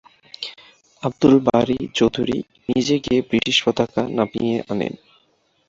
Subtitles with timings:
[1.03, 2.37] আব্দুল বারী চৌধুরী
[2.69, 4.93] নিজে গিয়ে ব্রিটিশ পতাকা নামিয়ে দেন।